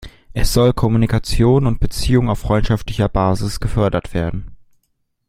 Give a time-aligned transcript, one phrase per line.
[0.33, 4.55] Es soll Kommunikation und Beziehungen auf freundschaftlicher Basis gefördert werden.